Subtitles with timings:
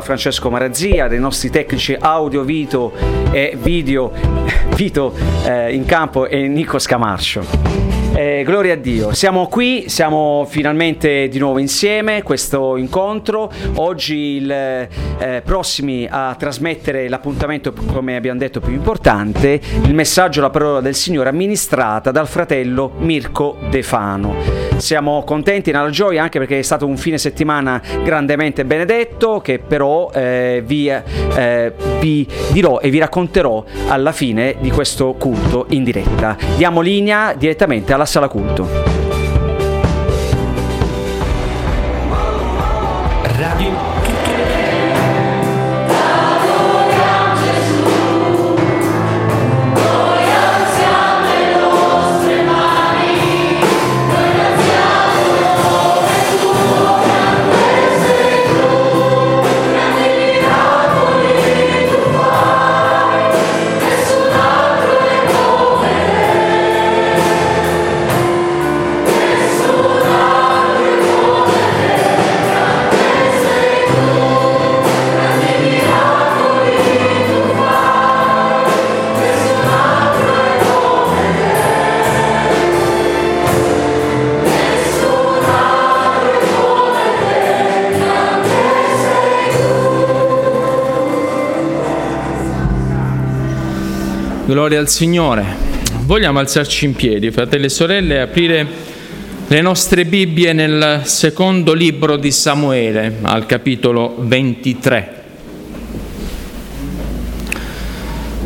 [0.00, 2.92] Francesco Marazzia, dei nostri tecnici audio, video
[3.30, 4.12] e video,
[4.74, 7.93] Vito eh, in campo e Nico Scamarcio.
[8.16, 14.48] Eh, gloria a Dio, siamo qui, siamo finalmente di nuovo insieme, questo incontro, oggi il,
[14.52, 20.94] eh, prossimi a trasmettere l'appuntamento, come abbiamo detto, più importante, il messaggio, la parola del
[20.94, 24.36] Signore amministrata dal fratello Mirko De Fano.
[24.76, 30.10] Siamo contenti nella gioia anche perché è stato un fine settimana grandemente benedetto che però
[30.12, 36.36] eh, vi, eh, vi dirò e vi racconterò alla fine di questo culto in diretta.
[36.56, 38.93] Diamo linea direttamente alla sala culto.
[94.54, 95.44] Gloria al Signore.
[96.02, 98.66] Vogliamo alzarci in piedi, fratelli e sorelle, e aprire
[99.48, 105.22] le nostre Bibbie nel secondo libro di Samuele, al capitolo 23.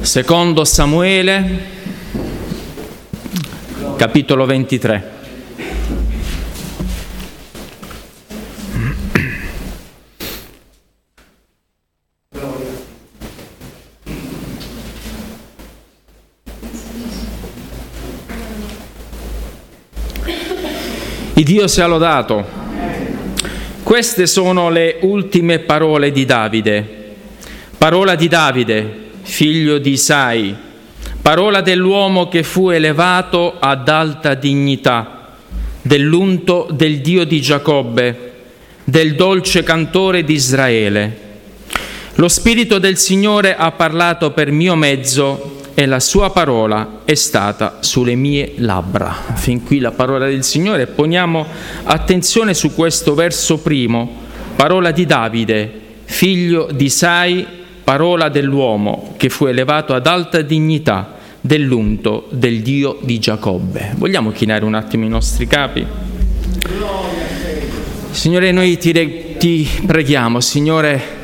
[0.00, 1.60] Secondo Samuele,
[3.98, 5.17] capitolo 23.
[21.48, 22.47] Dio sia lodato.
[23.82, 27.14] Queste sono le ultime parole di Davide.
[27.78, 30.54] Parola di Davide, figlio di Isai,
[31.22, 35.36] parola dell'uomo che fu elevato ad alta dignità,
[35.81, 38.32] dell'unto del Dio di Giacobbe,
[38.84, 41.19] del dolce cantore di Israele.
[42.16, 47.77] Lo Spirito del Signore ha parlato per mio mezzo e la sua parola è stata
[47.78, 49.15] sulle mie labbra.
[49.34, 50.89] Fin qui la parola del Signore.
[50.89, 51.47] Poniamo
[51.84, 54.11] attenzione su questo verso primo,
[54.56, 55.72] parola di Davide,
[56.03, 57.47] figlio di Sai,
[57.84, 63.93] parola dell'uomo che fu elevato ad alta dignità dell'unto del Dio di Giacobbe.
[63.95, 65.87] Vogliamo chinare un attimo i nostri capi?
[68.10, 71.17] Signore, noi ti, ti preghiamo, Signore,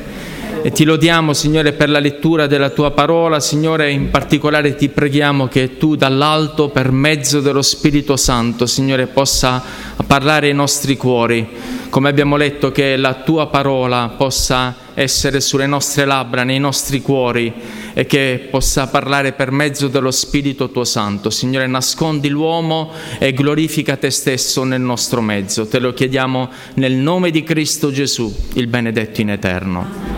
[0.67, 3.39] e ti lodiamo, Signore, per la lettura della tua parola.
[3.39, 9.63] Signore, in particolare ti preghiamo che tu dall'alto, per mezzo dello Spirito Santo, Signore, possa
[10.07, 11.47] parlare ai nostri cuori.
[11.91, 17.53] Come abbiamo letto, che la tua parola possa essere sulle nostre labbra, nei nostri cuori
[17.93, 21.29] e che possa parlare per mezzo dello Spirito tuo Santo.
[21.29, 25.69] Signore, nascondi l'uomo e glorifica te stesso nel nostro mezzo.
[25.69, 30.14] Te lo chiediamo nel nome di Cristo Gesù, il benedetto in eterno.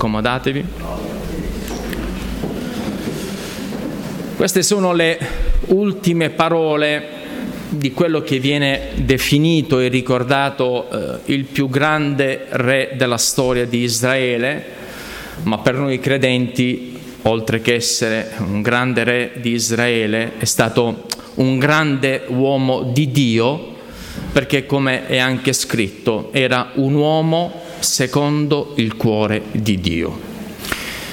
[0.00, 0.64] Accomodatevi.
[4.34, 5.18] Queste sono le
[5.66, 7.06] ultime parole
[7.68, 13.80] di quello che viene definito e ricordato eh, il più grande re della storia di
[13.80, 14.64] Israele,
[15.42, 21.58] ma per noi credenti, oltre che essere un grande re di Israele, è stato un
[21.58, 23.74] grande uomo di Dio,
[24.32, 30.18] perché come è anche scritto, era un uomo secondo il cuore di Dio.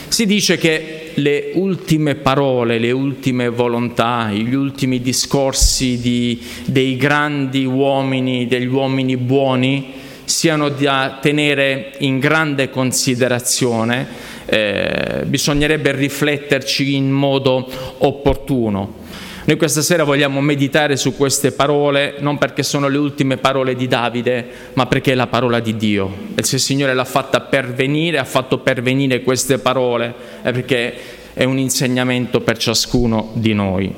[0.07, 7.65] Si dice che le ultime parole, le ultime volontà, gli ultimi discorsi di, dei grandi
[7.65, 9.93] uomini, degli uomini buoni,
[10.25, 14.07] siano da tenere in grande considerazione,
[14.45, 17.67] eh, bisognerebbe rifletterci in modo
[17.99, 19.05] opportuno.
[19.47, 23.87] Noi questa sera vogliamo meditare su queste parole non perché sono le ultime parole di
[23.87, 26.13] Davide, ma perché è la parola di Dio.
[26.35, 30.93] E se il Signore l'ha fatta pervenire, ha fatto pervenire queste parole, è perché
[31.33, 33.89] è un insegnamento per ciascuno di noi.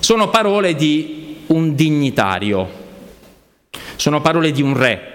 [0.00, 2.68] Sono parole di un dignitario,
[3.94, 5.12] sono parole di un re,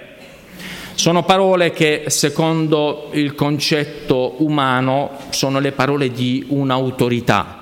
[0.94, 7.58] sono parole che secondo il concetto umano sono le parole di un'autorità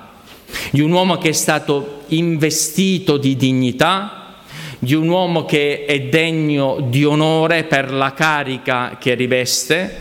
[0.70, 4.36] di un uomo che è stato investito di dignità,
[4.78, 9.96] di un uomo che è degno di onore per la carica che riveste,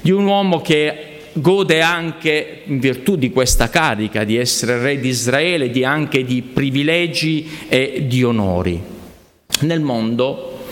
[0.00, 5.08] di un uomo che gode anche in virtù di questa carica di essere re di
[5.08, 8.80] Israele, di anche di privilegi e di onori.
[9.60, 10.66] Nel mondo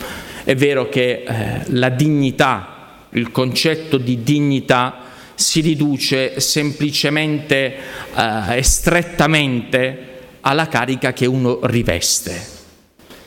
[0.44, 7.75] è vero che eh, la dignità, il concetto di dignità si riduce semplicemente
[8.15, 10.09] eh, e strettamente
[10.40, 12.58] alla carica che uno riveste.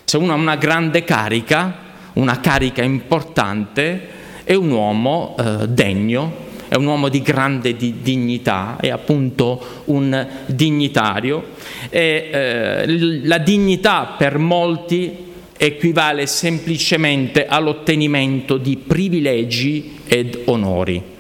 [0.04, 1.76] Se uno ha una grande carica,
[2.14, 4.08] una carica importante,
[4.44, 10.28] è un uomo eh, degno, è un uomo di grande di dignità, è appunto un
[10.48, 11.52] dignitario
[11.90, 21.13] e eh, la dignità per molti equivale semplicemente all'ottenimento di privilegi ed onori.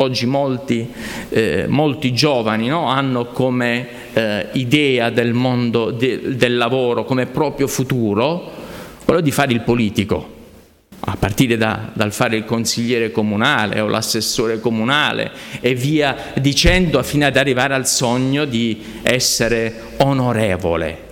[0.00, 0.88] Oggi molti,
[1.30, 7.66] eh, molti giovani no, hanno come eh, idea del mondo de, del lavoro, come proprio
[7.66, 8.48] futuro,
[9.04, 10.36] quello di fare il politico,
[11.00, 17.26] a partire da, dal fare il consigliere comunale o l'assessore comunale e via dicendo fino
[17.26, 21.06] ad arrivare al sogno di essere onorevole.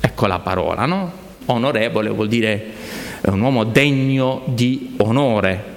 [0.00, 1.12] Ecco la parola, no?
[1.46, 2.66] Onorevole vuol dire
[3.22, 5.71] un uomo degno di onore,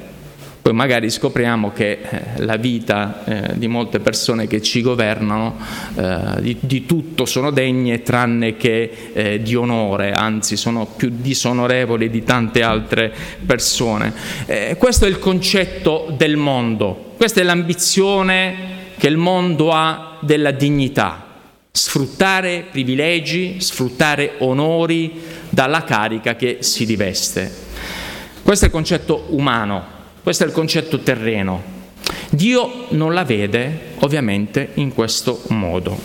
[0.65, 5.59] poi magari scopriamo che eh, la vita eh, di molte persone che ci governano
[5.95, 12.09] eh, di, di, tutto sono degne tranne che eh, di onore, anzi sono più disonorevoli
[12.09, 13.13] di tante altre
[13.45, 14.12] persone.
[14.47, 18.56] Eh, questo è il concetto del mondo, questa è l'ambizione
[18.97, 21.27] che il mondo ha della dignità,
[21.71, 27.53] sfruttare privilegi, sfruttare onori dalla carica che si riveste.
[28.41, 29.94] Questo è il concetto umano
[30.25, 31.62] questo è il concetto terreno.
[32.31, 35.95] Dio non la vede ovviamente in questo modo.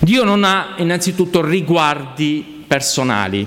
[0.00, 3.46] Dio non ha innanzitutto riguardi personali,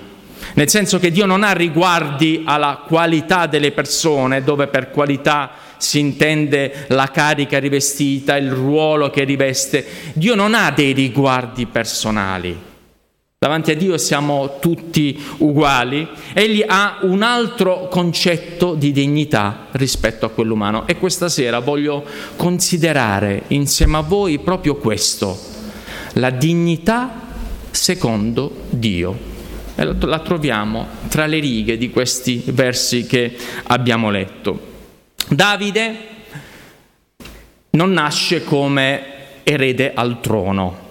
[0.54, 5.98] nel senso che Dio non ha riguardi alla qualità delle persone, dove per qualità si
[5.98, 9.84] intende la carica rivestita, il ruolo che riveste.
[10.14, 12.72] Dio non ha dei riguardi personali.
[13.44, 16.08] Davanti a Dio siamo tutti uguali.
[16.32, 22.06] Egli ha un altro concetto di dignità rispetto a quello umano e questa sera voglio
[22.38, 25.38] considerare insieme a voi proprio questo,
[26.14, 27.20] la dignità
[27.70, 29.14] secondo Dio.
[29.76, 34.58] E la troviamo tra le righe di questi versi che abbiamo letto.
[35.28, 35.96] Davide
[37.72, 39.04] non nasce come
[39.44, 40.83] erede al trono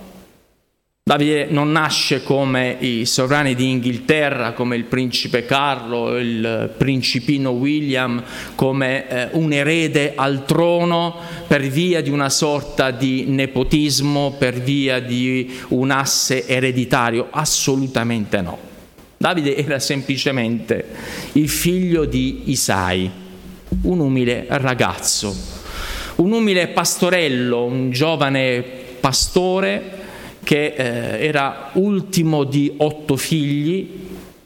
[1.05, 8.23] Davide non nasce come i sovrani di Inghilterra, come il principe Carlo, il principino William,
[8.55, 11.17] come eh, un erede al trono
[11.49, 17.27] per via di una sorta di nepotismo, per via di un asse ereditario.
[17.31, 18.57] Assolutamente no.
[19.17, 20.87] Davide era semplicemente
[21.33, 23.11] il figlio di Isai,
[23.83, 25.35] un umile ragazzo,
[26.17, 28.63] un umile pastorello, un giovane
[29.01, 29.99] pastore
[30.43, 33.89] che eh, era ultimo di otto figli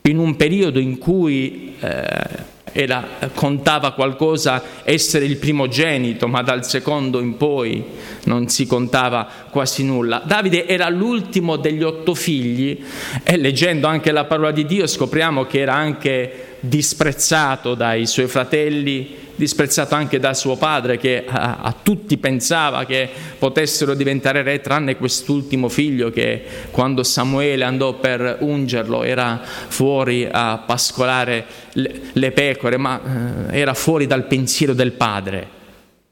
[0.03, 7.21] in un periodo in cui eh, era, contava qualcosa essere il primogenito, ma dal secondo
[7.21, 7.83] in poi
[8.25, 10.23] non si contava quasi nulla.
[10.25, 12.79] Davide era l'ultimo degli otto figli
[13.23, 19.25] e leggendo anche la parola di Dio scopriamo che era anche disprezzato dai suoi fratelli
[19.37, 24.97] disprezzato anche da suo padre che a, a, tutti pensava che potessero diventare re tranne
[24.97, 32.77] quest'ultimo figlio che quando Samuele andò per ungerlo era fuori a pascolare le, le pecore,
[32.77, 35.55] ma eh, era fuori dal pensiero del padre.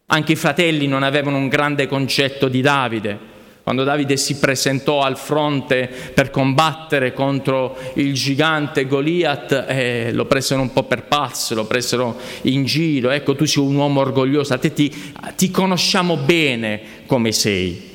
[0.06, 3.32] Anche i fratelli non avevano un grande concetto di Davide
[3.64, 10.60] quando Davide si presentò al fronte per combattere contro il gigante Goliath, eh, lo presero
[10.60, 14.58] un po' per pazzo, lo presero in giro, ecco tu sei un uomo orgoglioso, a
[14.58, 14.94] te ti,
[15.34, 17.92] ti conosciamo bene come sei.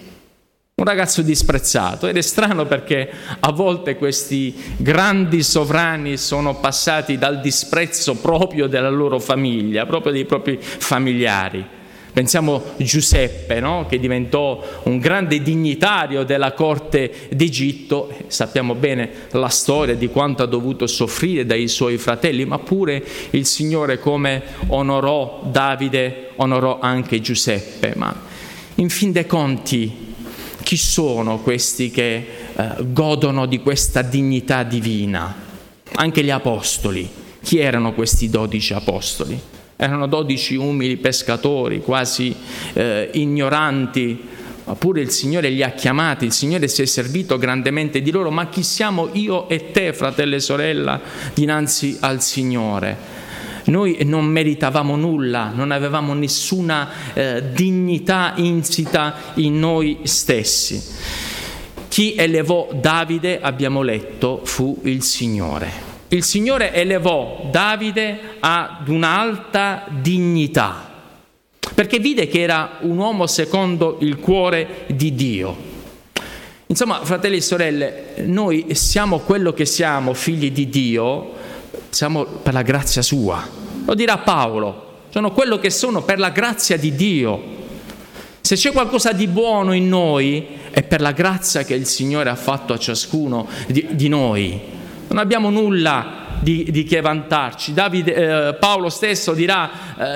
[0.74, 3.08] Un ragazzo disprezzato ed è strano perché
[3.40, 10.26] a volte questi grandi sovrani sono passati dal disprezzo proprio della loro famiglia, proprio dei
[10.26, 11.78] propri familiari.
[12.12, 13.86] Pensiamo Giuseppe, no?
[13.88, 20.48] che diventò un grande dignitario della corte d'Egitto, sappiamo bene la storia di quanto ha
[20.48, 27.94] dovuto soffrire dai suoi fratelli, ma pure il Signore come onorò Davide, onorò anche Giuseppe.
[27.96, 28.14] Ma
[28.76, 30.08] in fin dei conti,
[30.64, 35.48] chi sono questi che eh, godono di questa dignità divina?
[35.94, 37.10] Anche gli apostoli.
[37.42, 39.40] Chi erano questi dodici apostoli?
[39.82, 42.36] Erano dodici umili pescatori, quasi
[42.74, 44.28] eh, ignoranti,
[44.66, 48.30] ma pure il Signore li ha chiamati, il Signore si è servito grandemente di loro,
[48.30, 51.00] ma chi siamo io e te, fratello e sorella,
[51.34, 52.98] dinanzi al Signore?
[53.66, 60.84] Noi non meritavamo nulla, non avevamo nessuna eh, dignità insita in noi stessi.
[61.88, 65.89] Chi elevò Davide, abbiamo letto, fu il Signore.
[66.12, 70.90] Il Signore elevò Davide ad un'alta dignità,
[71.76, 75.56] perché vide che era un uomo secondo il cuore di Dio.
[76.66, 81.34] Insomma, fratelli e sorelle, noi siamo quello che siamo, figli di Dio,
[81.90, 83.48] siamo per la grazia sua.
[83.86, 87.58] Lo dirà Paolo, sono quello che sono per la grazia di Dio.
[88.42, 92.36] Se c'è qualcosa di buono in noi, è per la grazia che il Signore ha
[92.36, 94.78] fatto a ciascuno di, di noi.
[95.10, 97.74] Non abbiamo nulla di, di che vantarci.
[97.74, 98.14] Davide,
[98.50, 99.70] eh, Paolo stesso dirà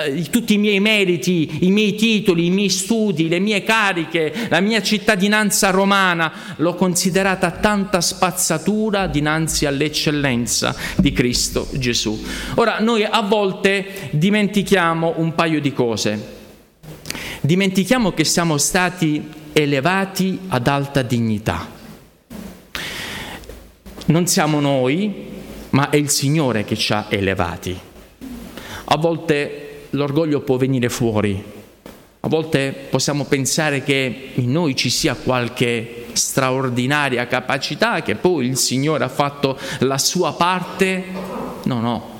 [0.06, 4.60] eh, tutti i miei meriti, i miei titoli, i miei studi, le mie cariche, la
[4.60, 12.22] mia cittadinanza romana, l'ho considerata tanta spazzatura dinanzi all'eccellenza di Cristo Gesù.
[12.54, 16.32] Ora, noi a volte dimentichiamo un paio di cose.
[17.40, 21.83] Dimentichiamo che siamo stati elevati ad alta dignità.
[24.06, 25.32] Non siamo noi,
[25.70, 27.78] ma è il Signore che ci ha elevati.
[28.84, 31.42] A volte l'orgoglio può venire fuori,
[32.20, 38.56] a volte possiamo pensare che in noi ci sia qualche straordinaria capacità, che poi il
[38.58, 41.04] Signore ha fatto la sua parte.
[41.64, 42.10] No, no,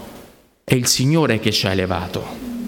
[0.64, 2.22] è il Signore che ci ha elevato,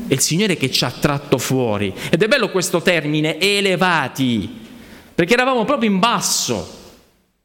[0.09, 1.93] è il Signore che ci ha tratto fuori.
[2.11, 4.61] Ed è bello questo termine, elevati,
[5.15, 6.76] perché eravamo proprio in basso.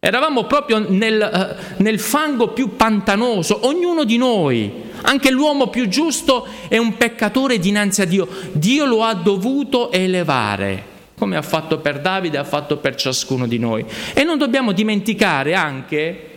[0.03, 4.71] Eravamo proprio nel, uh, nel, fango più pantanoso, ognuno di noi,
[5.03, 8.27] anche l'uomo più giusto è un peccatore dinanzi a Dio.
[8.51, 10.83] Dio lo ha dovuto elevare,
[11.15, 13.85] come ha fatto per Davide, ha fatto per ciascuno di noi.
[14.15, 16.29] E non dobbiamo dimenticare anche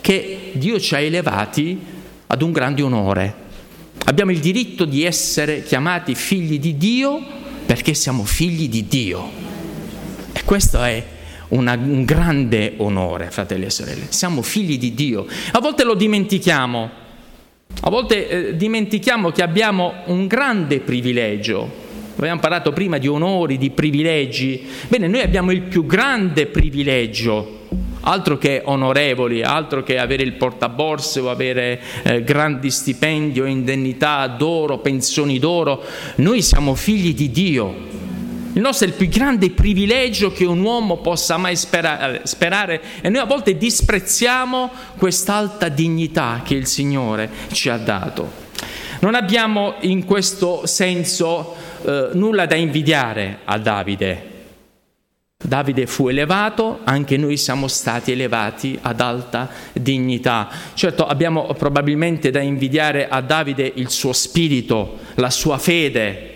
[0.00, 1.80] che Dio ci ha elevati
[2.26, 3.34] ad un grande onore.
[4.06, 7.24] Abbiamo il diritto di essere chiamati figli di Dio
[7.66, 9.30] perché siamo figli di Dio.
[10.32, 11.13] E questo è
[11.48, 14.06] una, un grande onore, fratelli e sorelle.
[14.08, 15.26] Siamo figli di Dio.
[15.52, 17.02] A volte lo dimentichiamo.
[17.80, 21.82] A volte eh, dimentichiamo che abbiamo un grande privilegio.
[22.16, 24.64] Abbiamo parlato prima di onori, di privilegi.
[24.88, 27.66] Bene, noi abbiamo il più grande privilegio,
[28.02, 34.26] altro che onorevoli, altro che avere il portaborse o avere eh, grandi stipendi o indennità
[34.28, 35.82] d'oro, pensioni d'oro.
[36.16, 37.93] Noi siamo figli di Dio.
[38.54, 43.08] Il nostro è il più grande privilegio che un uomo possa mai sperare, sperare e
[43.08, 48.30] noi a volte disprezziamo quest'alta dignità che il Signore ci ha dato.
[49.00, 54.30] Non abbiamo in questo senso eh, nulla da invidiare a Davide.
[55.36, 60.48] Davide fu elevato, anche noi siamo stati elevati ad alta dignità.
[60.74, 66.33] Certo abbiamo probabilmente da invidiare a Davide il suo spirito, la sua fede,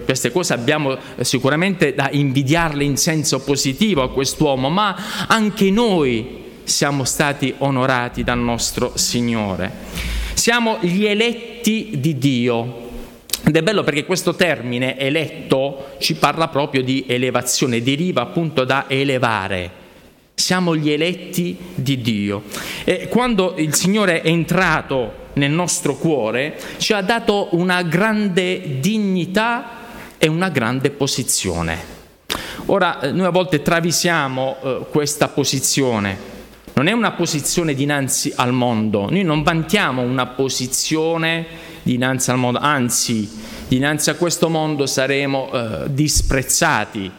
[0.00, 4.96] queste cose abbiamo eh, sicuramente da invidiarle in senso positivo a quest'uomo, ma
[5.26, 9.70] anche noi siamo stati onorati dal nostro Signore.
[10.34, 12.80] Siamo gli eletti di Dio.
[13.44, 18.86] Ed è bello perché questo termine eletto ci parla proprio di elevazione, deriva appunto da
[18.88, 19.80] elevare.
[20.34, 22.44] Siamo gli eletti di Dio.
[22.84, 29.80] E quando il Signore è entrato nel nostro cuore, ci ha dato una grande dignità
[30.22, 31.76] è una grande posizione.
[32.66, 36.16] Ora, eh, noi a volte travisiamo eh, questa posizione.
[36.74, 41.44] Non è una posizione dinanzi al mondo, noi non vantiamo una posizione
[41.82, 43.28] dinanzi al mondo, anzi,
[43.66, 47.10] dinanzi a questo mondo saremo eh, disprezzati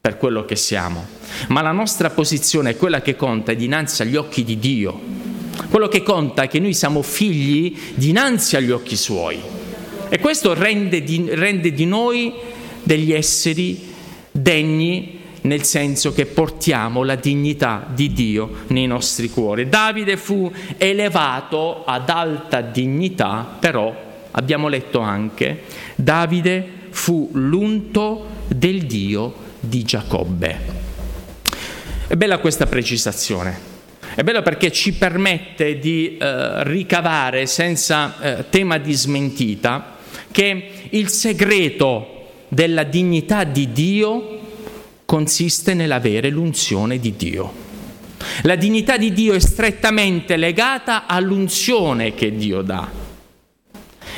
[0.00, 1.06] per quello che siamo.
[1.50, 5.00] Ma la nostra posizione è quella che conta dinanzi agli occhi di Dio.
[5.70, 9.59] Quello che conta è che noi siamo figli dinanzi agli occhi suoi.
[10.12, 12.34] E questo rende di, rende di noi
[12.82, 13.92] degli esseri
[14.32, 19.68] degni nel senso che portiamo la dignità di Dio nei nostri cuori.
[19.68, 23.94] Davide fu elevato ad alta dignità, però
[24.32, 25.62] abbiamo letto anche,
[25.94, 30.58] Davide fu l'unto del Dio di Giacobbe.
[32.08, 33.68] È bella questa precisazione.
[34.12, 39.98] È bello perché ci permette di eh, ricavare senza eh, tema di smentita
[40.30, 42.18] che il segreto
[42.48, 44.38] della dignità di Dio
[45.04, 47.68] consiste nell'avere l'unzione di Dio.
[48.42, 52.88] La dignità di Dio è strettamente legata all'unzione che Dio dà.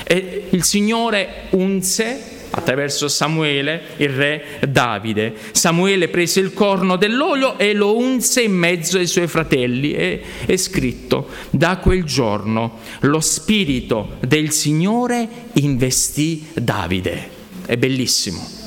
[0.05, 5.35] E il Signore unse attraverso Samuele, il re Davide.
[5.53, 10.57] Samuele prese il corno dell'olio e lo unse in mezzo ai suoi fratelli e è
[10.57, 17.41] scritto, da quel giorno lo spirito del Signore investì Davide.
[17.67, 18.61] È bellissimo.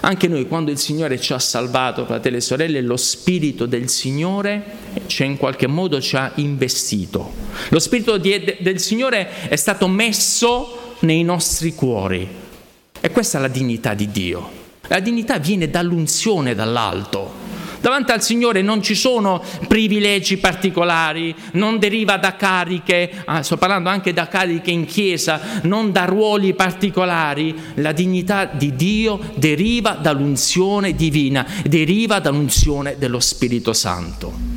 [0.00, 4.62] Anche noi quando il Signore ci ha salvato, fratelli e sorelle, lo Spirito del Signore
[5.06, 7.32] ci in qualche modo ci ha investito.
[7.70, 12.37] Lo Spirito di, del Signore è stato messo nei nostri cuori.
[13.08, 14.50] E questa è la dignità di Dio.
[14.88, 17.32] La dignità viene dall'unzione dall'alto.
[17.80, 23.88] Davanti al Signore non ci sono privilegi particolari, non deriva da cariche, ah, sto parlando
[23.88, 27.58] anche da cariche in chiesa, non da ruoli particolari.
[27.76, 34.47] La dignità di Dio deriva dall'unzione divina, deriva dall'unzione dello Spirito Santo.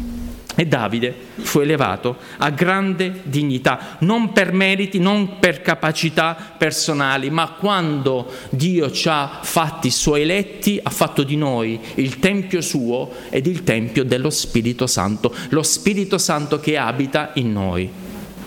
[0.61, 7.55] E Davide fu elevato a grande dignità, non per meriti, non per capacità personali, ma
[7.57, 13.47] quando Dio ci ha fatti suoi eletti, ha fatto di noi il Tempio suo ed
[13.47, 17.89] il Tempio dello Spirito Santo, lo Spirito Santo che abita in noi.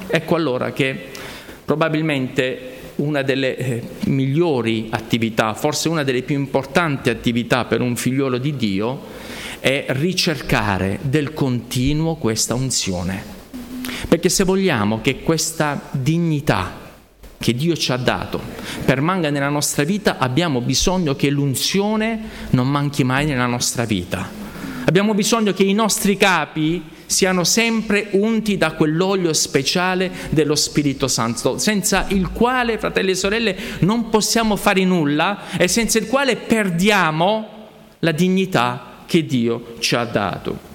[0.06, 1.08] Ecco allora che
[1.64, 8.38] probabilmente una delle eh, migliori attività, forse una delle più importanti attività per un figliolo
[8.38, 9.23] di Dio,
[9.64, 13.24] è ricercare del continuo questa unzione.
[14.06, 16.82] Perché se vogliamo che questa dignità
[17.38, 18.42] che Dio ci ha dato
[18.84, 24.28] permanga nella nostra vita, abbiamo bisogno che l'unzione non manchi mai nella nostra vita.
[24.84, 31.56] Abbiamo bisogno che i nostri capi siano sempre unti da quell'olio speciale dello Spirito Santo,
[31.56, 37.48] senza il quale, fratelli e sorelle, non possiamo fare nulla e senza il quale perdiamo
[38.00, 40.72] la dignità che Dio ci ha dato.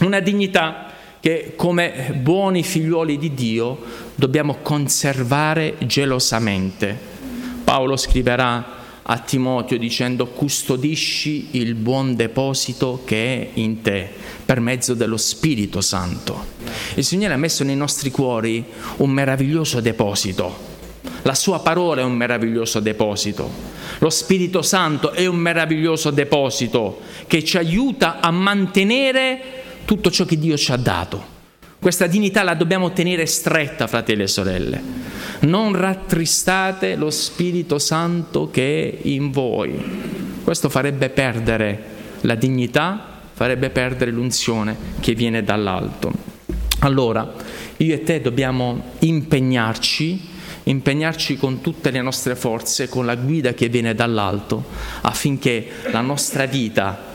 [0.00, 3.78] Una dignità che come buoni figliuoli di Dio
[4.14, 6.98] dobbiamo conservare gelosamente.
[7.62, 14.08] Paolo scriverà a Timoteo dicendo custodisci il buon deposito che è in te
[14.44, 16.44] per mezzo dello Spirito Santo.
[16.94, 18.64] Il Signore ha messo nei nostri cuori
[18.96, 20.71] un meraviglioso deposito.
[21.22, 23.50] La sua parola è un meraviglioso deposito.
[23.98, 29.40] Lo Spirito Santo è un meraviglioso deposito che ci aiuta a mantenere
[29.84, 31.30] tutto ciò che Dio ci ha dato.
[31.80, 34.82] Questa dignità la dobbiamo tenere stretta, fratelli e sorelle.
[35.40, 40.40] Non rattristate lo Spirito Santo che è in voi.
[40.44, 41.84] Questo farebbe perdere
[42.20, 46.12] la dignità, farebbe perdere l'unzione che viene dall'alto.
[46.80, 47.32] Allora,
[47.78, 50.30] io e te dobbiamo impegnarci
[50.64, 54.64] impegnarci con tutte le nostre forze, con la guida che viene dall'alto,
[55.02, 57.10] affinché la nostra vita,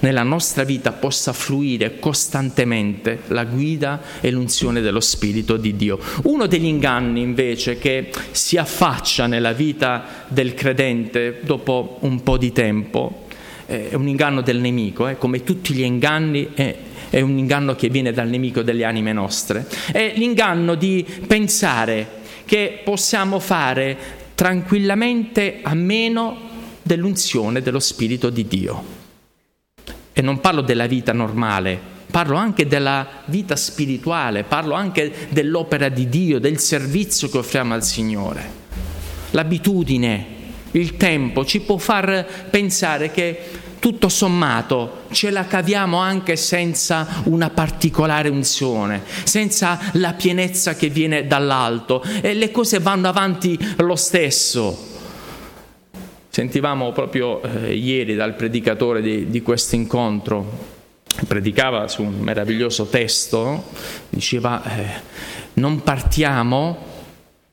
[0.00, 5.98] nella nostra vita possa fluire costantemente la guida e l'unzione dello Spirito di Dio.
[6.24, 12.52] Uno degli inganni invece che si affaccia nella vita del credente dopo un po' di
[12.52, 13.26] tempo
[13.66, 15.16] è un inganno del nemico, eh?
[15.16, 16.76] come tutti gli inganni è,
[17.08, 22.80] è un inganno che viene dal nemico delle anime nostre, è l'inganno di pensare che
[22.84, 23.96] possiamo fare
[24.34, 26.50] tranquillamente a meno
[26.82, 28.84] dell'unzione dello Spirito di Dio.
[30.12, 31.78] E non parlo della vita normale,
[32.10, 37.82] parlo anche della vita spirituale, parlo anche dell'opera di Dio, del servizio che offriamo al
[37.82, 38.60] Signore.
[39.30, 40.26] L'abitudine,
[40.72, 43.38] il tempo ci può far pensare che
[43.82, 51.26] tutto sommato ce la caviamo anche senza una particolare unzione, senza la pienezza che viene
[51.26, 54.90] dall'alto e le cose vanno avanti lo stesso.
[56.28, 60.46] Sentivamo proprio eh, ieri dal predicatore di, di questo incontro,
[61.26, 63.64] predicava su un meraviglioso testo,
[64.10, 64.86] diceva eh,
[65.54, 66.91] non partiamo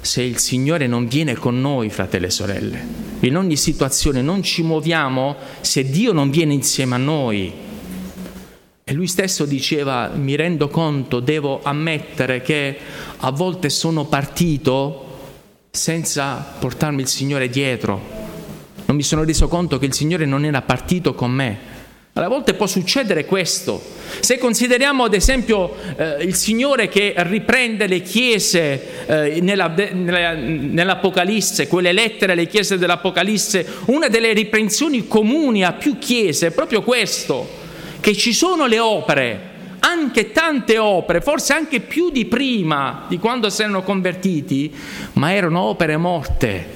[0.02, 2.88] se il Signore non viene con noi, fratelli e sorelle.
[3.22, 7.52] In ogni situazione non ci muoviamo se Dio non viene insieme a noi.
[8.84, 12.78] E lui stesso diceva, mi rendo conto, devo ammettere che
[13.18, 15.06] a volte sono partito
[15.70, 18.02] senza portarmi il Signore dietro.
[18.86, 21.69] Non mi sono reso conto che il Signore non era partito con me.
[22.20, 23.82] Alle volte può succedere questo.
[24.20, 31.70] Se consideriamo ad esempio eh, il Signore che riprende le chiese eh, nella, nella, nell'Apocalisse,
[31.70, 37.48] quelle lettere alle chiese dell'Apocalisse, una delle riprensioni comuni a più chiese è proprio questo,
[38.02, 39.40] che ci sono le opere,
[39.80, 44.76] anche tante opere, forse anche più di prima, di quando si erano convertiti,
[45.14, 46.68] ma erano opere morte.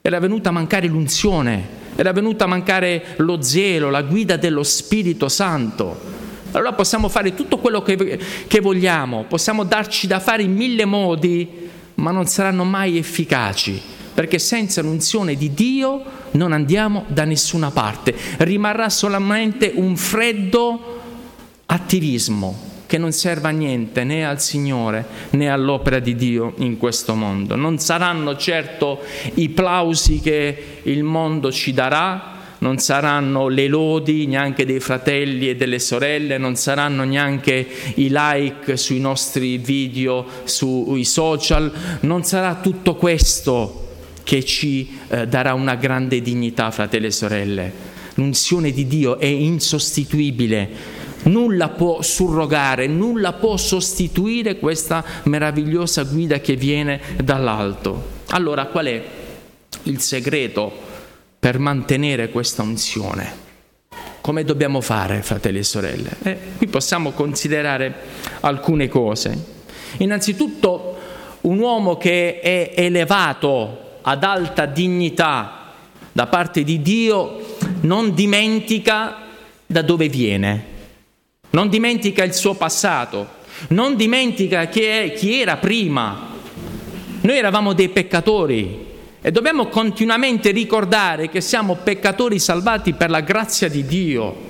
[0.00, 5.28] Era venuta a mancare l'unzione era venuta a mancare lo zelo, la guida dello Spirito
[5.28, 5.98] Santo.
[6.52, 11.68] Allora possiamo fare tutto quello che, che vogliamo, possiamo darci da fare in mille modi,
[11.94, 13.82] ma non saranno mai efficaci
[14.14, 21.00] perché senza l'unzione di Dio non andiamo da nessuna parte, rimarrà solamente un freddo
[21.66, 27.14] attivismo che non serve a niente né al Signore né all'opera di Dio in questo
[27.14, 27.54] mondo.
[27.54, 29.00] Non saranno certo
[29.34, 35.56] i plausi che il mondo ci darà, non saranno le lodi neanche dei fratelli e
[35.56, 41.70] delle sorelle, non saranno neanche i like sui nostri video, sui social,
[42.00, 43.86] non sarà tutto questo
[44.24, 47.72] che ci eh, darà una grande dignità, fratelli e sorelle.
[48.14, 50.68] L'unzione di Dio è insostituibile,
[51.24, 58.16] nulla può surrogare, nulla può sostituire questa meravigliosa guida che viene dall'alto.
[58.30, 59.04] Allora qual è
[59.90, 60.88] il segreto?
[61.38, 63.46] per mantenere questa unzione.
[64.20, 66.10] Come dobbiamo fare, fratelli e sorelle?
[66.22, 67.94] Eh, qui possiamo considerare
[68.40, 69.56] alcune cose.
[69.98, 70.96] Innanzitutto,
[71.42, 75.72] un uomo che è elevato ad alta dignità
[76.12, 79.26] da parte di Dio non dimentica
[79.64, 80.64] da dove viene,
[81.50, 83.36] non dimentica il suo passato,
[83.68, 86.36] non dimentica chi, è, chi era prima.
[87.20, 88.87] Noi eravamo dei peccatori,
[89.20, 94.46] e dobbiamo continuamente ricordare che siamo peccatori salvati per la grazia di Dio.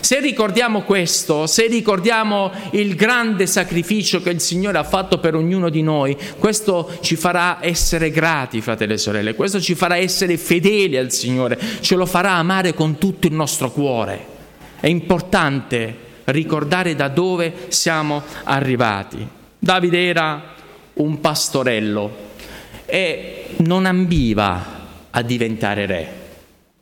[0.00, 5.68] Se ricordiamo questo, se ricordiamo il grande sacrificio che il Signore ha fatto per ognuno
[5.68, 10.96] di noi, questo ci farà essere grati, fratelli e sorelle, questo ci farà essere fedeli
[10.96, 14.26] al Signore, ce lo farà amare con tutto il nostro cuore.
[14.80, 19.26] È importante ricordare da dove siamo arrivati.
[19.58, 20.54] Davide era
[20.94, 22.28] un pastorello,
[22.86, 24.78] e non ambiva
[25.10, 26.12] a diventare re.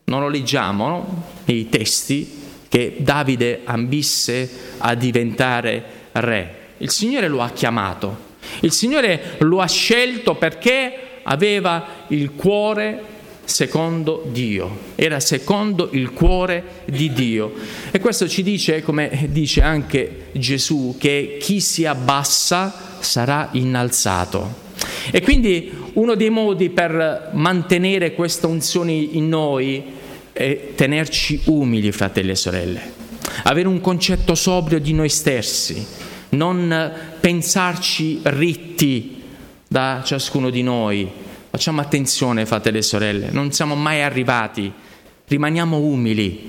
[0.04, 1.24] Non lo leggiamo no?
[1.44, 2.36] nei testi
[2.68, 6.56] che Davide ambisse a diventare re.
[6.78, 8.26] Il Signore lo ha chiamato,
[8.60, 16.82] il Signore lo ha scelto perché aveva il cuore secondo Dio, era secondo il cuore
[16.84, 17.54] di Dio.
[17.90, 24.66] E questo ci dice, come dice anche Gesù, che chi si abbassa sarà innalzato.
[25.10, 29.82] E quindi uno dei modi per mantenere questa unzione in noi
[30.32, 32.92] è tenerci umili, fratelli e sorelle,
[33.44, 35.84] avere un concetto sobrio di noi stessi,
[36.30, 39.22] non pensarci ritti
[39.66, 41.08] da ciascuno di noi.
[41.50, 44.70] Facciamo attenzione, fratelli e sorelle, non siamo mai arrivati,
[45.26, 46.48] rimaniamo umili,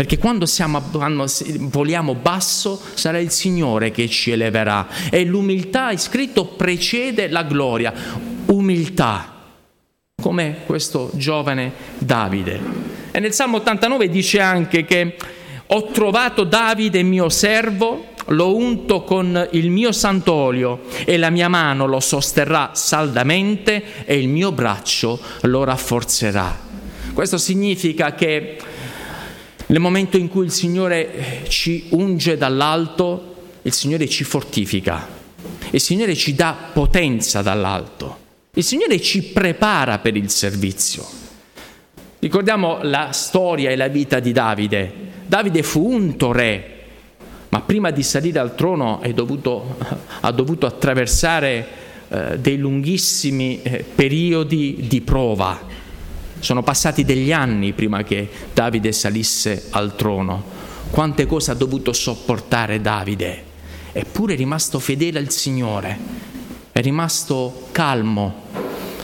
[0.00, 1.26] perché quando, siamo, quando
[1.58, 7.92] voliamo basso sarà il Signore che ci eleverà e l'umiltà, è scritto, precede la gloria.
[8.46, 9.42] Umiltà,
[10.18, 12.58] come questo giovane Davide.
[13.10, 15.16] E nel Salmo 89 dice anche che
[15.66, 21.84] ho trovato Davide mio servo, l'ho unto con il mio sant'olio e la mia mano
[21.84, 26.68] lo sosterrà saldamente e il mio braccio lo rafforzerà.
[27.12, 28.56] Questo significa che
[29.70, 35.06] nel momento in cui il Signore ci unge dall'alto, il Signore ci fortifica,
[35.70, 38.18] il Signore ci dà potenza dall'alto,
[38.54, 41.06] il Signore ci prepara per il servizio.
[42.18, 44.92] Ricordiamo la storia e la vita di Davide.
[45.24, 46.78] Davide fu unto re,
[47.50, 49.76] ma prima di salire al trono dovuto,
[50.20, 51.66] ha dovuto attraversare
[52.08, 55.69] eh, dei lunghissimi eh, periodi di prova
[56.40, 60.42] sono passati degli anni prima che Davide salisse al trono.
[60.90, 63.44] Quante cose ha dovuto sopportare Davide.
[63.92, 65.98] Eppure è rimasto fedele al Signore,
[66.70, 68.42] è rimasto calmo,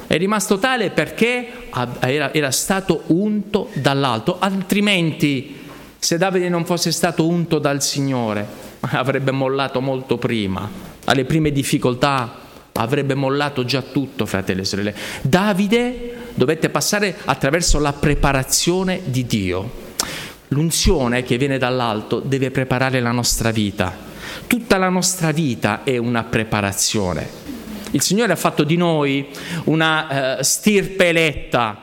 [0.07, 1.69] è rimasto tale perché
[2.01, 5.59] era, stato unto dall'alto, altrimenti
[5.99, 8.47] se Davide non fosse stato unto dal Signore
[8.93, 10.71] avrebbe mollato molto prima,
[11.05, 12.45] alle prime difficoltà
[12.75, 14.95] avrebbe mollato già tutto, fratelli e sorelle.
[15.23, 19.85] Davide dovette passare attraverso la preparazione di Dio.
[20.49, 23.93] L'unzione che viene dall'alto deve preparare la nostra vita.
[24.47, 27.45] Tutta la nostra vita è una preparazione.
[27.93, 29.29] Il Signore ha fatto di noi
[29.65, 31.81] una uh, stirpe eletta,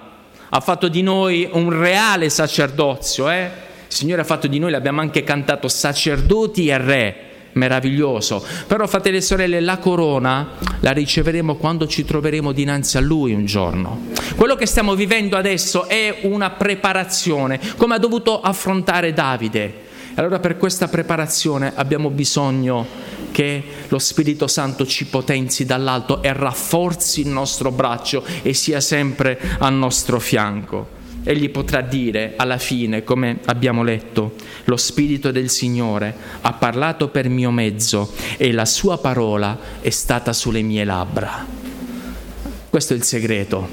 [0.49, 3.29] ha fatto di noi un reale sacerdozio.
[3.29, 3.49] Eh?
[3.87, 8.43] Il Signore ha fatto di noi, l'abbiamo anche cantato, sacerdoti e re meraviglioso.
[8.67, 13.45] Però, fratelli e sorelle, la corona la riceveremo quando ci troveremo dinanzi a Lui un
[13.45, 14.07] giorno.
[14.35, 19.81] Quello che stiamo vivendo adesso è una preparazione, come ha dovuto affrontare Davide.
[20.15, 22.85] Allora per questa preparazione abbiamo bisogno
[23.31, 29.39] che lo Spirito Santo ci potenzi dall'alto e rafforzi il nostro braccio e sia sempre
[29.57, 30.92] al nostro fianco.
[31.23, 34.33] Egli potrà dire alla fine, come abbiamo letto,
[34.65, 40.33] lo Spirito del Signore ha parlato per mio mezzo e la sua parola è stata
[40.33, 41.45] sulle mie labbra.
[42.69, 43.67] Questo è il segreto.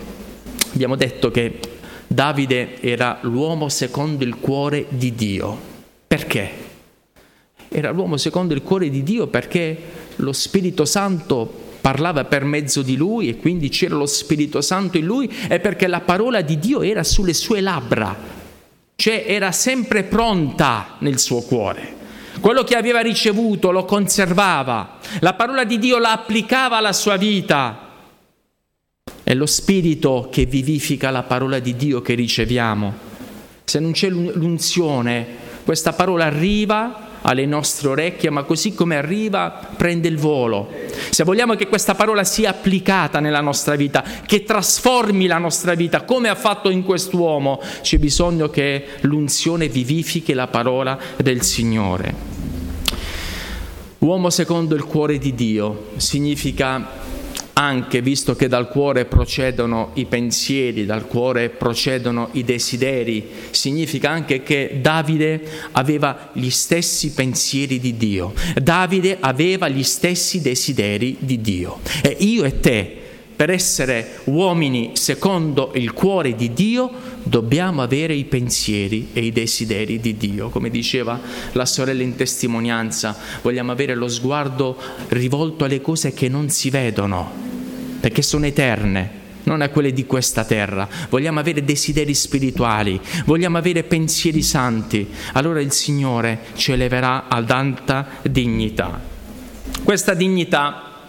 [0.72, 1.58] abbiamo detto che
[2.06, 5.58] Davide era l'uomo secondo il cuore di Dio.
[6.06, 6.50] Perché?
[7.68, 9.76] Era l'uomo secondo il cuore di Dio perché
[10.16, 15.04] lo Spirito Santo parlava per mezzo di lui e quindi c'era lo Spirito Santo in
[15.04, 18.16] lui e perché la parola di Dio era sulle sue labbra,
[18.96, 21.98] cioè era sempre pronta nel suo cuore.
[22.40, 27.88] Quello che aveva ricevuto lo conservava, la parola di Dio la applicava alla sua vita.
[29.22, 33.08] È lo Spirito che vivifica la parola di Dio che riceviamo.
[33.64, 35.26] Se non c'è l'unzione,
[35.64, 40.68] questa parola arriva alle nostre orecchie, ma così come arriva prende il volo.
[41.10, 46.02] Se vogliamo che questa parola sia applicata nella nostra vita, che trasformi la nostra vita,
[46.02, 52.14] come ha fatto in quest'uomo, c'è bisogno che l'unzione vivifichi la parola del Signore.
[53.98, 56.99] Uomo secondo il cuore di Dio significa
[57.60, 64.42] anche visto che dal cuore procedono i pensieri, dal cuore procedono i desideri, significa anche
[64.42, 65.42] che Davide
[65.72, 71.80] aveva gli stessi pensieri di Dio, Davide aveva gli stessi desideri di Dio.
[72.00, 72.96] E io e te,
[73.36, 76.90] per essere uomini secondo il cuore di Dio,
[77.22, 80.48] dobbiamo avere i pensieri e i desideri di Dio.
[80.48, 81.20] Come diceva
[81.52, 87.49] la sorella in testimonianza, vogliamo avere lo sguardo rivolto alle cose che non si vedono
[88.00, 90.88] perché sono eterne, non a quelle di questa terra.
[91.08, 95.08] Vogliamo avere desideri spirituali, vogliamo avere pensieri santi.
[95.34, 99.00] Allora il Signore ci eleverà ad alta dignità.
[99.84, 101.08] Questa dignità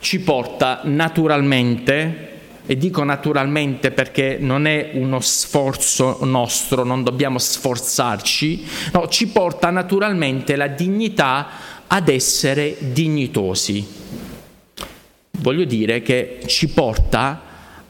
[0.00, 2.26] ci porta naturalmente,
[2.66, 9.70] e dico naturalmente perché non è uno sforzo nostro, non dobbiamo sforzarci, no, ci porta
[9.70, 11.48] naturalmente la dignità
[11.86, 13.97] ad essere dignitosi
[15.38, 17.42] voglio dire che ci porta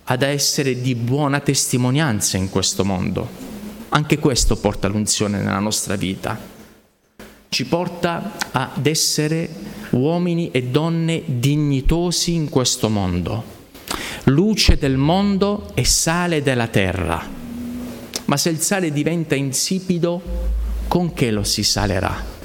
[0.05, 3.47] ad essere di buona testimonianza in questo mondo.
[3.91, 6.39] Anche questo porta l'unzione nella nostra vita.
[7.51, 9.49] Ci porta ad essere
[9.91, 13.57] uomini e donne dignitosi in questo mondo.
[14.25, 17.27] Luce del mondo e sale della terra.
[18.27, 20.21] Ma se il sale diventa insipido,
[20.87, 22.37] con che lo si salerà?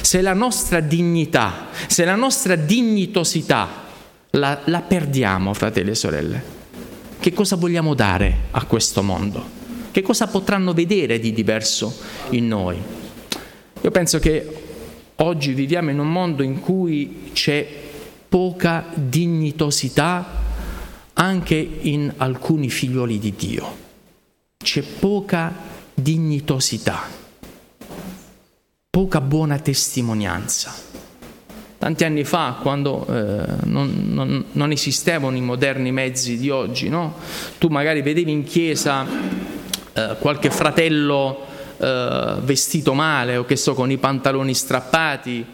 [0.00, 3.81] Se la nostra dignità, se la nostra dignitosità
[4.32, 6.42] la, la perdiamo, fratelli e sorelle.
[7.18, 9.60] Che cosa vogliamo dare a questo mondo?
[9.90, 11.94] Che cosa potranno vedere di diverso
[12.30, 12.76] in noi?
[13.80, 14.62] Io penso che
[15.16, 17.66] oggi viviamo in un mondo in cui c'è
[18.28, 20.40] poca dignitosità
[21.14, 23.76] anche in alcuni figlioli di Dio.
[24.56, 25.52] C'è poca
[25.92, 27.02] dignitosità,
[28.88, 30.91] poca buona testimonianza.
[31.82, 37.16] Tanti anni fa, quando eh, non, non, non, esistevano i moderni mezzi di oggi, no?
[37.58, 39.04] tu magari vedevi in chiesa
[39.92, 41.44] eh, qualche fratello
[41.78, 45.44] eh, vestito male o che so con i pantaloni strappati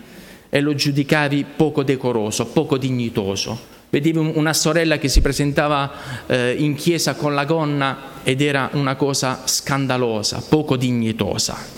[0.50, 3.58] e lo giudicavi poco decoroso, poco dignitoso.
[3.88, 5.90] Vedevi una sorella che si presentava
[6.26, 11.77] eh, in chiesa con la gonna ed era una cosa scandalosa, poco dignitosa.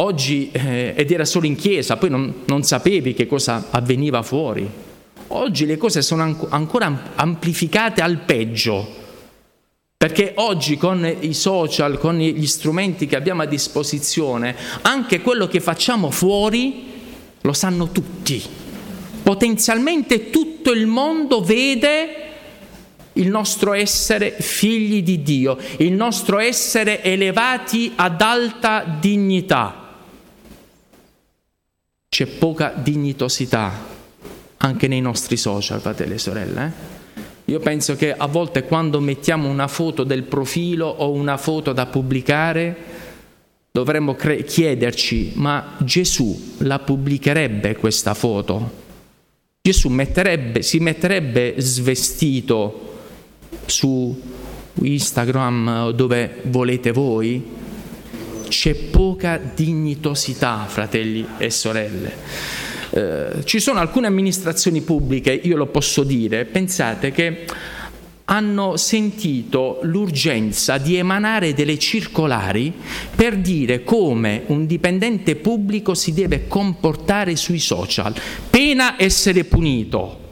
[0.00, 4.68] Oggi, eh, ed era solo in chiesa, poi non, non, sapevi che cosa avveniva fuori.
[5.28, 8.86] Oggi le cose sono an- ancora amplificate al peggio,
[9.96, 15.58] perché oggi con i social, con gli strumenti che abbiamo a disposizione, anche quello che
[15.58, 16.84] facciamo fuori
[17.40, 18.40] lo sanno tutti.
[19.24, 22.08] Potenzialmente tutto il mondo vede
[23.14, 29.86] il nostro essere figli di Dio, il nostro essere elevati ad alta dignità
[32.18, 33.72] c'è poca dignitosità
[34.56, 36.66] anche nei nostri social, fratelli e sorelle.
[36.66, 37.22] Eh?
[37.44, 41.86] Io penso che a volte quando mettiamo una foto del profilo o una foto da
[41.86, 42.76] pubblicare,
[43.70, 48.68] dovremmo cre- chiederci, ma Gesù la pubblicherebbe questa foto?
[49.62, 52.96] Gesù metterebbe, si metterebbe svestito
[53.64, 54.20] su
[54.74, 57.67] Instagram dove volete voi?
[58.48, 62.12] C'è poca dignitosità, fratelli e sorelle.
[62.90, 67.44] Eh, ci sono alcune amministrazioni pubbliche, io lo posso dire, pensate che
[68.30, 72.72] hanno sentito l'urgenza di emanare delle circolari
[73.14, 78.14] per dire come un dipendente pubblico si deve comportare sui social,
[78.50, 80.26] pena essere punito.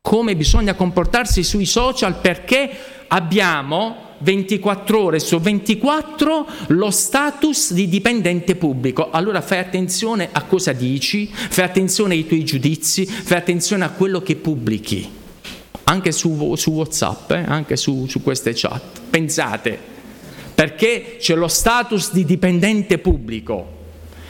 [0.00, 2.70] Come bisogna comportarsi sui social perché
[3.08, 9.10] abbiamo 24 ore su 24 lo status di dipendente pubblico.
[9.10, 14.22] Allora fai attenzione a cosa dici, fai attenzione ai tuoi giudizi, fai attenzione a quello
[14.22, 15.24] che pubblichi.
[15.88, 17.44] anche su, su Whatsapp, eh?
[17.46, 19.00] anche su, su queste chat.
[19.08, 19.78] Pensate,
[20.54, 23.74] perché c'è lo status di dipendente pubblico.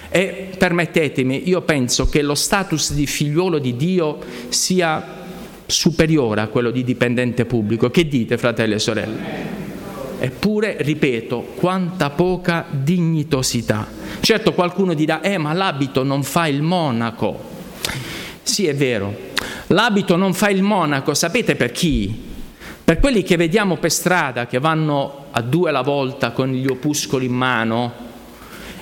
[0.08, 4.18] E permettetemi, io penso che lo status di figliuolo di Dio
[4.48, 5.24] sia
[5.66, 7.90] superiore a quello di dipendente pubblico.
[7.90, 9.64] Che dite, fratelli e sorelle?
[10.18, 13.86] Eppure, ripeto, quanta poca dignitosità.
[14.20, 17.54] Certo qualcuno dirà, eh ma l'abito non fa il monaco.
[18.42, 19.14] Sì, è vero,
[19.68, 22.24] l'abito non fa il monaco, sapete per chi?
[22.84, 27.26] Per quelli che vediamo per strada, che vanno a due alla volta con gli opuscoli
[27.26, 27.92] in mano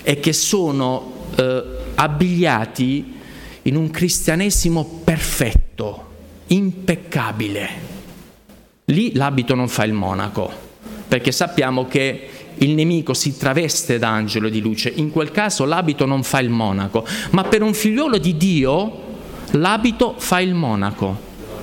[0.02, 3.14] e che sono eh, abbigliati
[3.62, 6.10] in un cristianesimo perfetto,
[6.48, 7.68] impeccabile.
[8.86, 10.63] Lì l'abito non fa il monaco,
[11.14, 16.24] perché sappiamo che il nemico si traveste d'angelo di luce, in quel caso l'abito non
[16.24, 19.02] fa il monaco, ma per un figliolo di Dio
[19.52, 21.16] l'abito fa il monaco.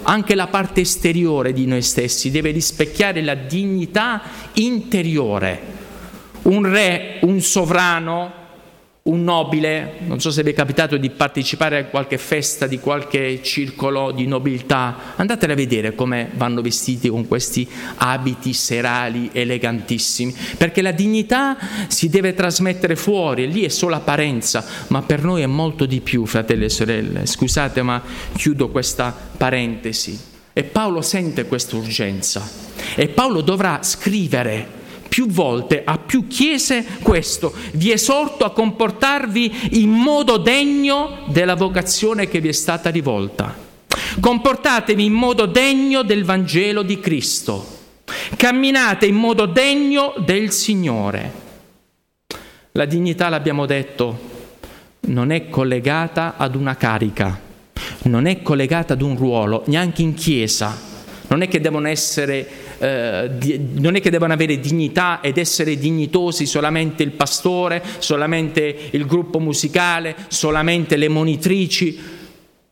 [0.03, 4.21] Anche la parte esteriore di noi stessi deve rispecchiare la dignità
[4.53, 5.61] interiore.
[6.43, 8.31] Un re, un sovrano,
[9.03, 13.41] un nobile, non so se vi è capitato di partecipare a qualche festa di qualche
[13.41, 20.83] circolo di nobiltà, andatela a vedere come vanno vestiti con questi abiti serali elegantissimi, perché
[20.83, 25.87] la dignità si deve trasmettere fuori, lì è solo apparenza, ma per noi è molto
[25.87, 27.25] di più, fratelli e sorelle.
[27.25, 28.03] Scusate, ma
[28.35, 30.29] chiudo questa parentesi.
[30.53, 32.45] E Paolo sente questa urgenza
[32.95, 34.79] e Paolo dovrà scrivere
[35.11, 42.29] più volte a più chiese questo, vi esorto a comportarvi in modo degno della vocazione
[42.29, 43.53] che vi è stata rivolta.
[44.21, 47.79] Comportatevi in modo degno del Vangelo di Cristo.
[48.37, 51.33] Camminate in modo degno del Signore.
[52.71, 54.17] La dignità, l'abbiamo detto,
[55.07, 57.37] non è collegata ad una carica,
[58.03, 60.90] non è collegata ad un ruolo, neanche in chiesa.
[61.31, 62.45] Non è che devono essere
[62.81, 69.05] eh, non è che devono avere dignità ed essere dignitosi solamente il pastore, solamente il
[69.05, 71.99] gruppo musicale, solamente le monitrici.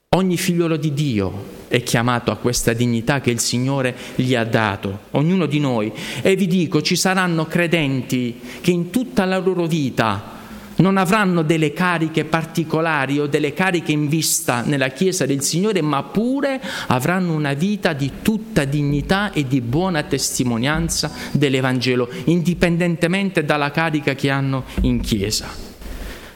[0.09, 5.01] Ogni figliolo di Dio è chiamato a questa dignità che il Signore gli ha dato,
[5.11, 5.93] ognuno di noi.
[6.21, 10.37] E vi dico, ci saranno credenti che in tutta la loro vita
[10.79, 16.03] non avranno delle cariche particolari o delle cariche in vista nella Chiesa del Signore, ma
[16.03, 24.13] pure avranno una vita di tutta dignità e di buona testimonianza dell'Evangelo, indipendentemente dalla carica
[24.13, 25.47] che hanno in Chiesa.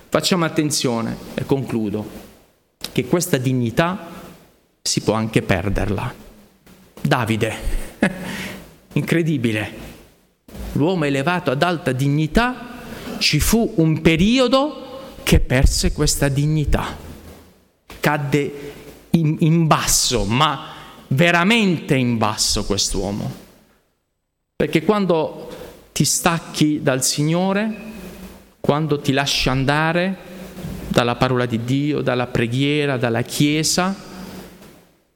[0.10, 2.06] Facciamo attenzione, e concludo,
[2.92, 4.12] che questa dignità
[4.82, 6.14] si può anche perderla.
[7.02, 7.54] Davide,
[8.94, 9.72] incredibile,
[10.74, 12.73] l'uomo elevato ad alta dignità,
[13.20, 14.84] ci fu un periodo
[15.24, 16.98] che perse questa dignità,
[18.00, 18.74] cadde
[19.12, 20.74] in, in basso, ma
[21.08, 23.42] veramente in basso quest'uomo.
[24.56, 25.50] Perché quando
[25.92, 27.92] ti stacchi dal Signore,
[28.60, 30.32] quando ti lasci andare
[30.88, 33.96] dalla parola di Dio, dalla preghiera, dalla Chiesa,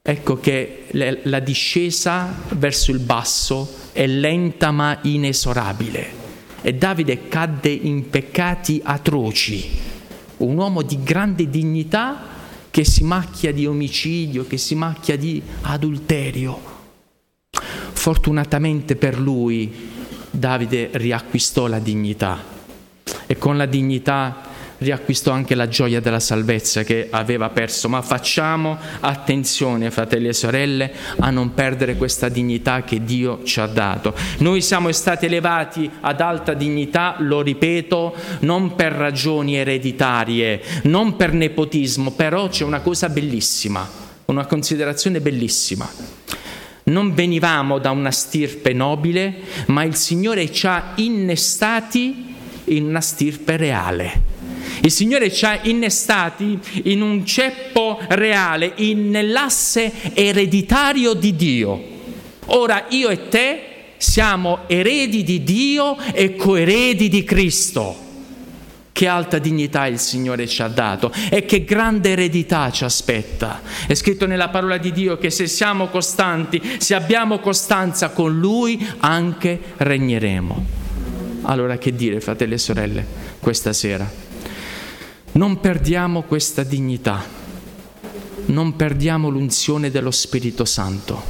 [0.02, 6.17] ecco che la discesa verso il basso è lenta ma inesorabile
[6.68, 9.70] e Davide cadde in peccati atroci,
[10.36, 12.20] un uomo di grande dignità
[12.68, 16.60] che si macchia di omicidio, che si macchia di adulterio.
[17.92, 19.72] Fortunatamente per lui
[20.30, 22.44] Davide riacquistò la dignità
[23.26, 24.47] e con la dignità
[24.78, 27.88] riacquistò anche la gioia della salvezza che aveva perso.
[27.88, 33.66] Ma facciamo attenzione, fratelli e sorelle, a non perdere questa dignità che Dio ci ha
[33.66, 34.14] dato.
[34.38, 41.32] Noi siamo stati elevati ad alta dignità, lo ripeto, non per ragioni ereditarie, non per
[41.32, 43.88] nepotismo, però c'è una cosa bellissima,
[44.26, 45.88] una considerazione bellissima.
[46.84, 49.34] Non venivamo da una stirpe nobile,
[49.66, 54.27] ma il Signore ci ha innestati in una stirpe reale.
[54.80, 61.96] Il Signore ci ha innestati in un ceppo reale, in, nell'asse ereditario di Dio.
[62.46, 63.62] Ora io e te
[63.98, 68.06] siamo eredi di Dio e coeredi di Cristo.
[68.90, 73.60] Che alta dignità il Signore ci ha dato e che grande eredità ci aspetta.
[73.86, 78.84] È scritto nella parola di Dio che se siamo costanti, se abbiamo costanza con Lui,
[78.98, 80.64] anche regneremo.
[81.42, 83.06] Allora che dire, fratelli e sorelle,
[83.38, 84.27] questa sera?
[85.32, 87.22] Non perdiamo questa dignità,
[88.46, 91.22] non perdiamo l'unzione dello Spirito Santo,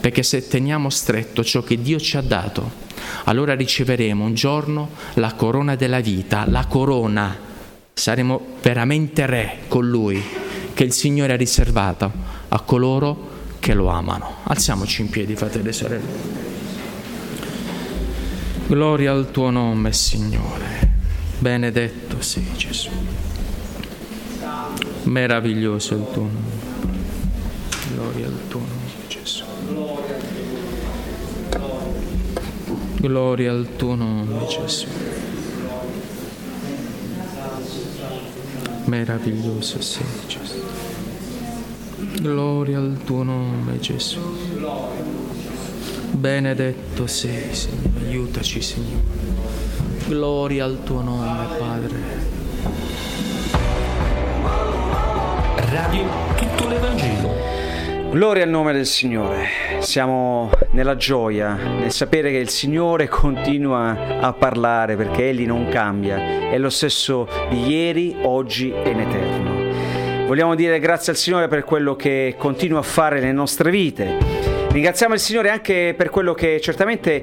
[0.00, 2.84] perché se teniamo stretto ciò che Dio ci ha dato,
[3.24, 7.36] allora riceveremo un giorno la corona della vita, la corona,
[7.92, 10.22] saremo veramente re con Lui,
[10.74, 12.12] che il Signore ha riservato
[12.48, 14.36] a coloro che lo amano.
[14.42, 16.44] Alziamoci in piedi, fratelli e sorelle.
[18.66, 20.85] Gloria al tuo nome, Signore.
[21.46, 22.90] Benedetto sei Gesù.
[25.04, 26.64] Meraviglioso è il tuo nome.
[27.94, 29.44] Gloria al tuo nome, Gesù.
[32.96, 34.88] Gloria al tuo nome, Gesù.
[38.86, 40.64] Meraviglioso sei Gesù.
[42.22, 44.18] Gloria al tuo nome, Gesù.
[46.10, 48.04] Benedetto sei, Signore.
[48.04, 49.25] Aiutaci, Signore.
[50.08, 51.98] Gloria al tuo nome, Padre.
[55.68, 56.04] Radio
[56.36, 57.34] Tutto l'Evangelo.
[58.10, 59.48] Gloria al nome del Signore.
[59.80, 66.50] Siamo nella gioia, nel sapere che il Signore continua a parlare perché Egli non cambia.
[66.50, 70.26] È lo stesso di ieri, oggi e in eterno.
[70.28, 74.55] Vogliamo dire grazie al Signore per quello che continua a fare nelle nostre vite.
[74.70, 77.22] Ringraziamo il Signore anche per quello che certamente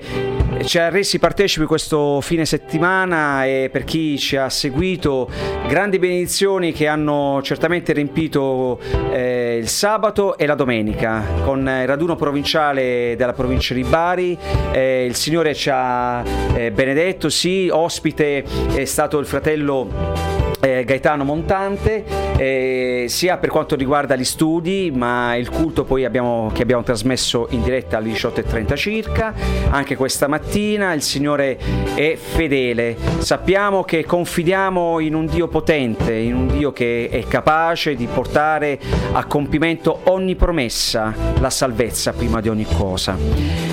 [0.64, 5.30] ci ha resi partecipi questo fine settimana e per chi ci ha seguito,
[5.68, 8.80] grandi benedizioni che hanno certamente riempito
[9.12, 14.38] eh, il sabato e la domenica con il raduno provinciale della provincia di Bari.
[14.72, 16.24] Eh, il Signore ci ha
[16.56, 20.33] eh, benedetto, sì, ospite è stato il fratello
[20.64, 22.06] eh, Gaetano Montante,
[22.38, 27.48] eh, sia per quanto riguarda gli studi, ma il culto poi abbiamo, che abbiamo trasmesso
[27.50, 29.34] in diretta alle 18.30 circa,
[29.70, 31.58] anche questa mattina il Signore
[31.96, 37.94] è fedele, sappiamo che confidiamo in un Dio potente, in un Dio che è capace
[37.96, 38.80] di portare
[39.12, 43.73] a compimento ogni promessa, la salvezza prima di ogni cosa.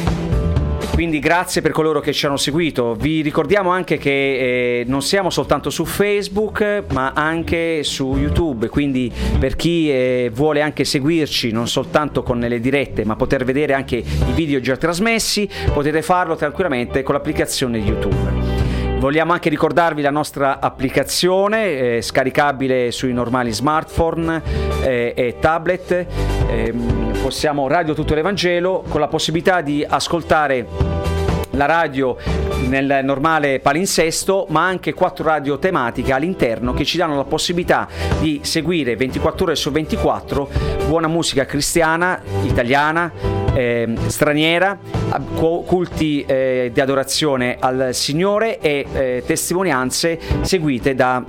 [0.92, 2.94] Quindi grazie per coloro che ci hanno seguito.
[2.94, 8.68] Vi ricordiamo anche che eh, non siamo soltanto su Facebook, ma anche su YouTube.
[8.68, 13.72] Quindi per chi eh, vuole anche seguirci non soltanto con le dirette, ma poter vedere
[13.72, 18.49] anche i video già trasmessi, potete farlo tranquillamente con l'applicazione YouTube.
[19.00, 24.42] Vogliamo anche ricordarvi la nostra applicazione eh, scaricabile sui normali smartphone
[24.82, 26.06] eh, e tablet.
[26.50, 26.74] Eh,
[27.22, 30.66] possiamo Radio Tutto l'Evangelo con la possibilità di ascoltare
[31.52, 32.18] la radio
[32.68, 37.88] nel normale palinsesto, ma anche quattro radio tematiche all'interno che ci danno la possibilità
[38.20, 40.48] di seguire 24 ore su 24
[40.86, 43.10] buona musica cristiana, italiana,
[43.54, 44.78] eh, straniera,
[45.28, 51.24] culti eh, di adorazione al Signore e eh, testimonianze seguite da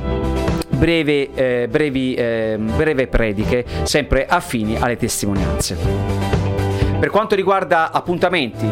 [0.70, 5.78] breve, eh, brevi, eh, breve prediche, sempre affini alle testimonianze.
[7.00, 8.68] Per quanto riguarda appuntamenti,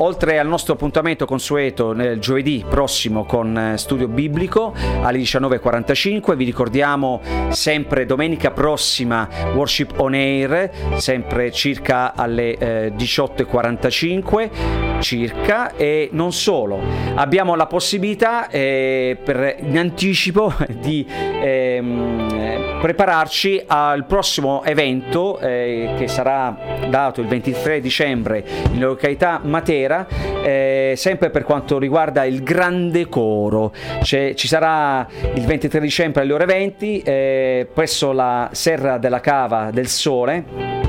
[0.00, 4.72] oltre al nostro appuntamento consueto nel giovedì prossimo con eh, Studio Biblico
[5.02, 7.20] alle 19.45, vi ricordiamo
[7.50, 16.80] sempre domenica prossima Worship on Air, sempre circa alle eh, 18.45 circa e non solo.
[17.14, 26.08] Abbiamo la possibilità eh, per, in anticipo di ehm, prepararci al prossimo evento eh, che
[26.08, 26.56] sarà
[26.88, 28.42] dato il 23 dicembre
[28.72, 29.89] in località Matera
[30.42, 33.72] eh, sempre per quanto riguarda il grande coro.
[34.00, 39.70] C'è, ci sarà il 23 dicembre alle ore 20 eh, presso la Serra della Cava
[39.72, 40.79] del Sole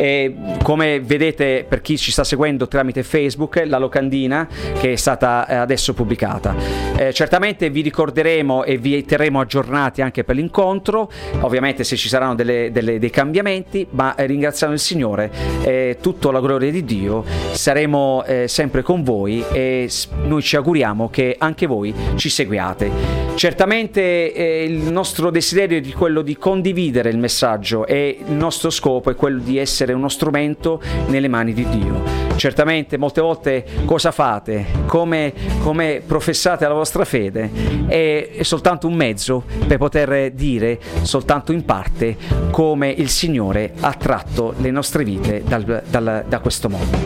[0.00, 4.48] e come vedete per chi ci sta seguendo tramite Facebook, la locandina
[4.80, 6.54] che è stata eh, adesso pubblicata.
[6.96, 12.34] Eh, certamente vi ricorderemo e vi terremo aggiornati anche per l'incontro, ovviamente se ci saranno
[12.34, 15.30] delle, delle, dei cambiamenti, ma eh, ringraziando il Signore,
[15.64, 17.22] eh, tutto la gloria di Dio,
[17.52, 19.90] saremo eh, sempre con voi e
[20.24, 23.28] noi ci auguriamo che anche voi ci seguiate.
[23.34, 29.10] Certamente eh, il nostro desiderio è quello di condividere il messaggio e il nostro scopo
[29.10, 32.28] è quello di essere uno strumento nelle mani di Dio.
[32.36, 35.32] Certamente molte volte cosa fate, come,
[35.62, 37.50] come professate la vostra fede,
[37.86, 42.16] è, è soltanto un mezzo per poter dire soltanto in parte
[42.50, 46.98] come il Signore ha tratto le nostre vite dal, dal, da questo mondo.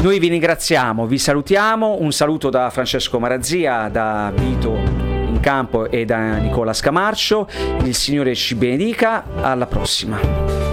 [0.00, 6.04] Noi vi ringraziamo, vi salutiamo, un saluto da Francesco Marazia, da Vito in campo e
[6.04, 7.48] da Nicola Scamarcio,
[7.82, 10.67] il Signore ci benedica, alla prossima.